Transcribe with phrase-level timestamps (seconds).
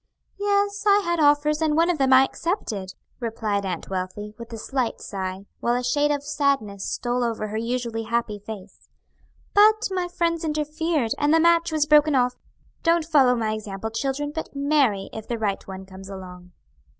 [0.39, 4.57] "Yes, I had offers, and one of them I accepted," replied Aunt Wealthy, with a
[4.57, 8.89] slight sigh, while a shade of sadness stole over her usually happy face,
[9.53, 12.33] "but my friends interfered and the match was broken off.
[12.81, 16.51] Don't follow my example, children, but marry if the right one comes along."